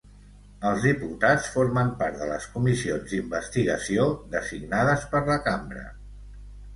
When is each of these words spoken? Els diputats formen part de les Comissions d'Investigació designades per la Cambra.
Els 0.67 0.79
diputats 0.85 1.49
formen 1.57 1.91
part 1.99 2.17
de 2.21 2.29
les 2.31 2.47
Comissions 2.53 3.05
d'Investigació 3.11 4.07
designades 4.37 5.05
per 5.13 5.21
la 5.29 5.37
Cambra. 5.49 5.85